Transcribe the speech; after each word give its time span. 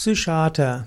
Psychiater. 0.00 0.86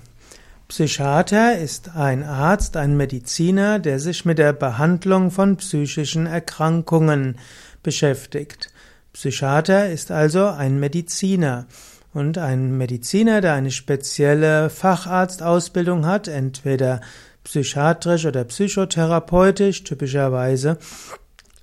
Psychiater 0.66 1.56
ist 1.56 1.94
ein 1.94 2.24
Arzt, 2.24 2.76
ein 2.76 2.96
Mediziner, 2.96 3.78
der 3.78 4.00
sich 4.00 4.24
mit 4.24 4.38
der 4.38 4.52
Behandlung 4.52 5.30
von 5.30 5.56
psychischen 5.56 6.26
Erkrankungen 6.26 7.38
beschäftigt. 7.84 8.72
Psychiater 9.12 9.88
ist 9.88 10.10
also 10.10 10.48
ein 10.48 10.80
Mediziner. 10.80 11.66
Und 12.12 12.38
ein 12.38 12.76
Mediziner, 12.76 13.40
der 13.40 13.54
eine 13.54 13.70
spezielle 13.70 14.68
Facharztausbildung 14.68 16.06
hat, 16.06 16.26
entweder 16.26 17.00
psychiatrisch 17.44 18.26
oder 18.26 18.42
psychotherapeutisch, 18.42 19.84
typischerweise 19.84 20.76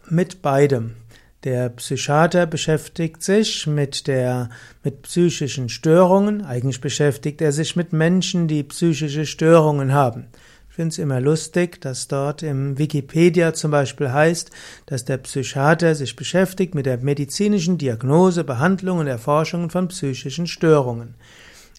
mit 0.08 0.42
beidem. 0.42 1.01
Der 1.44 1.70
Psychiater 1.70 2.46
beschäftigt 2.46 3.24
sich 3.24 3.66
mit 3.66 4.06
der, 4.06 4.50
mit 4.84 5.02
psychischen 5.02 5.70
Störungen. 5.70 6.44
Eigentlich 6.44 6.82
beschäftigt 6.82 7.42
er 7.42 7.52
sich 7.52 7.76
mit 7.76 7.94
Menschen, 7.94 8.48
die 8.48 8.62
psychische 8.62 9.26
Störungen 9.26 9.92
haben. 9.92 10.28
Ich 10.70 10.76
finde 10.76 10.90
es 10.90 11.00
immer 11.00 11.20
lustig, 11.20 11.82
dass 11.82 12.08
dort 12.08 12.44
im 12.44 12.78
Wikipedia 12.78 13.54
zum 13.54 13.72
Beispiel 13.72 14.12
heißt, 14.12 14.52
dass 14.86 15.04
der 15.04 15.18
Psychiater 15.18 15.96
sich 15.96 16.16
beschäftigt 16.16 16.76
mit 16.76 16.86
der 16.86 17.00
medizinischen 17.00 17.80
Diagnose, 17.80 18.44
Behandlung 18.44 19.00
und 19.00 19.08
Erforschung 19.08 19.72
von 19.72 19.88
psychischen 19.88 20.46
Störungen. 20.46 21.16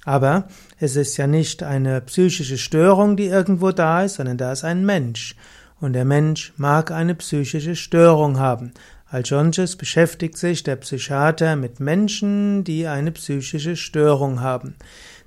Aber 0.05 0.49
es 0.81 0.97
ist 0.97 1.17
ja 1.17 1.29
nicht 1.29 1.63
eine 1.63 2.01
psychische 2.01 2.59
Störung, 2.59 3.17
die 3.17 3.27
irgendwo 3.27 3.71
da 3.71 4.03
ist, 4.03 4.15
sondern 4.15 4.39
da 4.39 4.51
ist 4.51 4.65
ein 4.65 4.85
Mensch. 4.85 5.37
Und 5.81 5.95
der 5.95 6.05
Mensch 6.05 6.53
mag 6.57 6.91
eine 6.91 7.15
psychische 7.15 7.77
Störung 7.77 8.39
haben. 8.39 8.73
Als 9.13 9.29
solches 9.29 9.77
beschäftigt 9.77 10.39
sich 10.39 10.63
der 10.63 10.77
Psychiater 10.77 11.55
mit 11.55 11.81
Menschen, 11.81 12.65
die 12.65 12.87
eine 12.87 13.13
psychische 13.13 13.77
Störung 13.77 14.41
haben. 14.41 14.75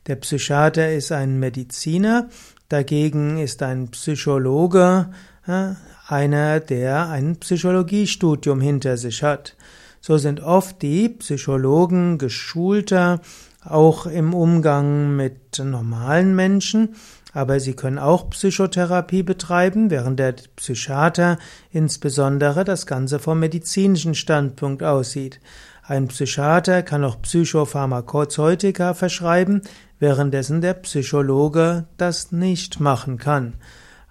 Der 0.07 0.15
Psychiater 0.15 0.91
ist 0.91 1.11
ein 1.11 1.37
Mediziner, 1.37 2.27
dagegen 2.67 3.37
ist 3.37 3.61
ein 3.61 3.89
Psychologe 3.89 5.11
äh, 5.45 5.73
einer, 6.07 6.61
der 6.61 7.09
ein 7.09 7.35
Psychologiestudium 7.35 8.59
hinter 8.59 8.97
sich 8.97 9.21
hat. 9.21 9.55
So 10.01 10.17
sind 10.17 10.39
oft 10.39 10.81
die 10.81 11.09
Psychologen 11.09 12.17
geschulter, 12.17 13.21
auch 13.65 14.05
im 14.05 14.33
Umgang 14.33 15.15
mit 15.15 15.59
normalen 15.59 16.35
Menschen, 16.35 16.95
aber 17.33 17.59
sie 17.59 17.73
können 17.73 17.99
auch 17.99 18.29
Psychotherapie 18.29 19.23
betreiben, 19.23 19.89
während 19.89 20.19
der 20.19 20.35
Psychiater 20.55 21.37
insbesondere 21.71 22.63
das 22.63 22.85
Ganze 22.85 23.19
vom 23.19 23.39
medizinischen 23.39 24.15
Standpunkt 24.15 24.83
aussieht. 24.83 25.41
Ein 25.83 26.07
Psychiater 26.07 26.81
kann 26.81 27.03
auch 27.03 27.21
Psychopharmakozeutika 27.21 28.93
verschreiben, 28.93 29.61
währenddessen 29.99 30.61
der 30.61 30.75
Psychologe 30.75 31.85
das 31.97 32.31
nicht 32.31 32.79
machen 32.79 33.17
kann. 33.17 33.55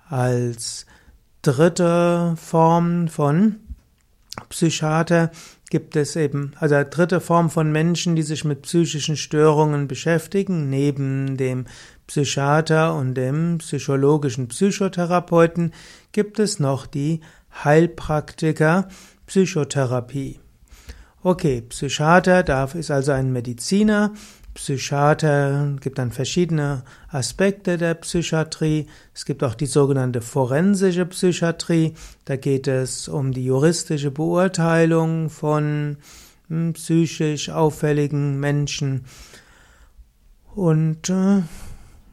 Als 0.09 0.87
dritte 1.43 2.35
Form 2.37 3.09
von 3.09 3.57
Psychiater 4.49 5.31
gibt 5.71 5.97
es 5.97 6.17
eben, 6.17 6.53
also 6.59 6.77
dritte 6.89 7.21
Form 7.21 7.51
von 7.51 7.71
Menschen, 7.73 8.17
die 8.17 8.23
sich 8.23 8.45
mit 8.45 8.63
psychischen 8.63 9.17
Störungen 9.17 9.89
beschäftigen, 9.89 10.69
neben 10.69 11.37
dem 11.37 11.67
Psychiater 12.07 12.95
und 12.95 13.15
dem 13.15 13.59
psychologischen 13.59 14.49
Psychotherapeuten 14.49 15.73
gibt 16.13 16.39
es 16.39 16.59
noch 16.59 16.87
die 16.87 17.21
Heilpraktiker 17.65 18.89
Psychotherapie. 19.27 20.41
Okay, 21.23 21.63
Psychiater 21.63 22.43
darf 22.43 22.75
ist 22.75 22.91
also 22.91 23.13
ein 23.13 23.33
Mediziner. 23.33 24.13
Psychiater 24.55 25.77
gibt 25.81 25.99
dann 25.99 26.13
verschiedene 26.13 26.85
Aspekte 27.09 27.77
der 27.77 27.95
Psychiatrie. 27.95 28.87
Es 29.13 29.25
gibt 29.25 29.43
auch 29.43 29.55
die 29.55 29.67
sogenannte 29.67 30.21
forensische 30.21 31.07
Psychiatrie. 31.07 31.95
Da 32.25 32.37
geht 32.37 32.69
es 32.69 33.09
um 33.09 33.33
die 33.33 33.45
juristische 33.45 34.11
Beurteilung 34.11 35.29
von 35.29 35.97
hm, 36.49 36.73
psychisch 36.75 37.51
auffälligen 37.51 38.39
Menschen. 38.39 39.05
Und 40.55 41.11
äh, 41.11 41.43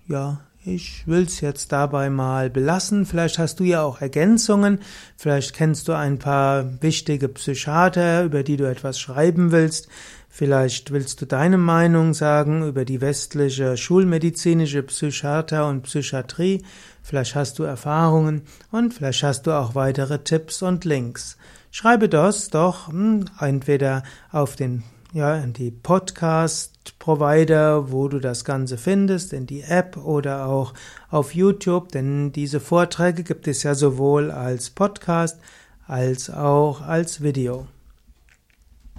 ja, 0.07 0.41
ich 0.63 1.07
will's 1.07 1.41
jetzt 1.41 1.71
dabei 1.71 2.09
mal 2.11 2.51
belassen. 2.51 3.07
Vielleicht 3.07 3.39
hast 3.39 3.59
du 3.59 3.63
ja 3.63 3.81
auch 3.81 3.99
Ergänzungen. 3.99 4.79
Vielleicht 5.17 5.53
kennst 5.53 5.87
du 5.87 5.93
ein 5.93 6.19
paar 6.19 6.81
wichtige 6.83 7.29
Psychiater, 7.29 8.23
über 8.23 8.43
die 8.43 8.57
du 8.57 8.69
etwas 8.69 8.99
schreiben 8.99 9.51
willst. 9.51 9.87
Vielleicht 10.33 10.91
willst 10.91 11.21
du 11.21 11.25
deine 11.25 11.57
Meinung 11.57 12.13
sagen 12.13 12.65
über 12.65 12.85
die 12.85 13.01
westliche 13.01 13.75
schulmedizinische 13.75 14.81
Psychiater 14.81 15.67
und 15.67 15.81
Psychiatrie. 15.81 16.63
Vielleicht 17.03 17.35
hast 17.35 17.59
du 17.59 17.63
Erfahrungen 17.63 18.43
und 18.71 18.93
vielleicht 18.93 19.23
hast 19.23 19.45
du 19.45 19.51
auch 19.51 19.75
weitere 19.75 20.19
Tipps 20.19 20.61
und 20.61 20.85
Links. 20.85 21.35
Schreibe 21.69 22.07
das 22.07 22.49
doch 22.49 22.87
hm, 22.87 23.25
entweder 23.39 24.03
auf 24.31 24.55
den 24.55 24.83
ja, 25.11 25.35
in 25.35 25.51
die 25.51 25.71
Podcast-Provider, 25.71 27.91
wo 27.91 28.07
du 28.07 28.19
das 28.19 28.45
Ganze 28.45 28.77
findest, 28.77 29.33
in 29.33 29.45
die 29.45 29.63
App 29.63 29.97
oder 29.97 30.47
auch 30.47 30.73
auf 31.09 31.35
YouTube, 31.35 31.91
denn 31.91 32.31
diese 32.31 32.61
Vorträge 32.61 33.23
gibt 33.23 33.49
es 33.49 33.63
ja 33.63 33.75
sowohl 33.75 34.31
als 34.31 34.69
Podcast 34.69 35.41
als 35.85 36.29
auch 36.29 36.79
als 36.79 37.21
Video. 37.21 37.67